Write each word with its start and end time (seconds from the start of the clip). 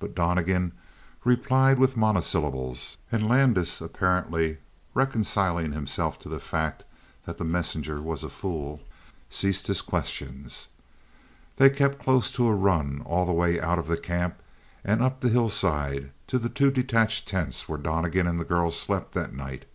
But 0.00 0.16
Donnegan 0.16 0.72
replied 1.22 1.78
with 1.78 1.96
monosyllables, 1.96 2.96
and 3.12 3.28
Landis, 3.28 3.80
apparently 3.80 4.58
reconciling 4.92 5.70
himself 5.70 6.18
to 6.18 6.28
the 6.28 6.40
fact 6.40 6.82
that 7.26 7.38
the 7.38 7.44
messenger 7.44 8.02
was 8.02 8.24
a 8.24 8.28
fool, 8.28 8.80
ceased 9.30 9.68
his 9.68 9.80
questions. 9.80 10.66
They 11.58 11.70
kept 11.70 12.02
close 12.02 12.32
to 12.32 12.48
a 12.48 12.56
run 12.56 13.02
all 13.04 13.24
the 13.24 13.32
way 13.32 13.60
out 13.60 13.78
of 13.78 13.86
the 13.86 13.96
camp 13.96 14.42
and 14.84 15.00
up 15.00 15.20
the 15.20 15.28
hillside 15.28 16.10
to 16.26 16.40
the 16.40 16.48
two 16.48 16.72
detached 16.72 17.28
tents 17.28 17.68
where 17.68 17.78
Donnegan 17.78 18.26
and 18.26 18.40
the 18.40 18.44
girl 18.44 18.72
slept 18.72 19.12
that 19.12 19.32
night. 19.32 19.66